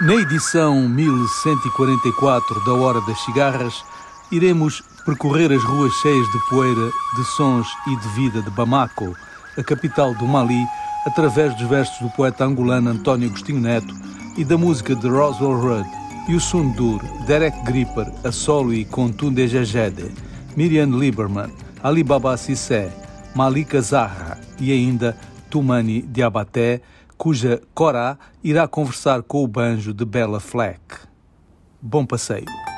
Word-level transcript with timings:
Na 0.00 0.14
edição 0.14 0.88
1144 0.88 2.64
da 2.64 2.72
Hora 2.72 3.00
das 3.02 3.20
Cigarras, 3.24 3.84
iremos 4.32 4.82
percorrer 5.04 5.52
as 5.52 5.62
ruas 5.62 5.92
cheias 5.92 6.26
de 6.32 6.38
poeira, 6.48 6.90
de 7.14 7.24
sons 7.36 7.68
e 7.86 7.94
de 7.96 8.08
vida 8.08 8.42
de 8.42 8.50
Bamako, 8.50 9.14
a 9.56 9.62
capital 9.62 10.14
do 10.14 10.26
Mali, 10.26 10.64
através 11.06 11.54
dos 11.56 11.68
versos 11.68 12.00
do 12.00 12.10
poeta 12.10 12.44
angolano 12.44 12.90
António 12.90 13.28
Agostinho 13.28 13.60
Neto 13.60 13.94
e 14.36 14.44
da 14.44 14.56
música 14.56 14.96
de 14.96 15.06
Roswell 15.06 15.60
Rudd, 15.60 15.88
e 16.26 16.34
o 16.34 16.40
Sundur, 16.40 17.00
Derek 17.26 17.62
Gripper, 17.62 18.10
a 18.24 18.32
solo 18.32 18.72
e 18.72 18.84
com 18.86 19.12
Tunde 19.12 19.46
Jajede, 19.46 20.10
Miriam 20.56 20.86
Lieberman, 20.86 21.52
Alibaba 21.82 22.36
Sissé, 22.36 22.90
Malika 23.34 23.80
Zahra 23.80 24.38
e 24.58 24.72
ainda 24.72 25.16
Tumani 25.50 26.00
Diabaté, 26.00 26.80
cuja 27.16 27.62
Cora 27.74 28.18
irá 28.42 28.66
conversar 28.66 29.22
com 29.22 29.42
o 29.42 29.46
banjo 29.46 29.94
de 29.94 30.04
Bella 30.04 30.40
Fleck. 30.40 30.80
Bom 31.80 32.06
passeio! 32.06 32.46